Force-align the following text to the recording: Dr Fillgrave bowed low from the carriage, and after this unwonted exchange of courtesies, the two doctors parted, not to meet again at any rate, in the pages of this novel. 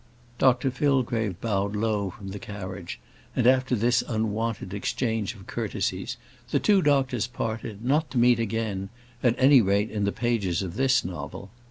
Dr 0.39 0.71
Fillgrave 0.71 1.39
bowed 1.41 1.75
low 1.75 2.09
from 2.09 2.29
the 2.29 2.39
carriage, 2.39 2.99
and 3.35 3.45
after 3.45 3.75
this 3.75 4.03
unwonted 4.07 4.73
exchange 4.73 5.35
of 5.35 5.45
courtesies, 5.45 6.17
the 6.49 6.59
two 6.59 6.81
doctors 6.81 7.27
parted, 7.27 7.85
not 7.85 8.09
to 8.09 8.17
meet 8.17 8.39
again 8.39 8.89
at 9.21 9.35
any 9.37 9.61
rate, 9.61 9.91
in 9.91 10.03
the 10.03 10.11
pages 10.11 10.63
of 10.63 10.73
this 10.73 11.05
novel. 11.05 11.51